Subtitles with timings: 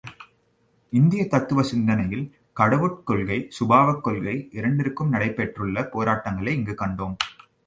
[0.93, 2.23] இந்தியத் தத்துவ சிந்தனையில்
[2.53, 7.15] கடவுட் கொள்கை சுபாவக் கொள்கை இரண்டிற்கும் நடைபெற்றுள்ள போராட்டங்களை இங்கு காண்டோம்.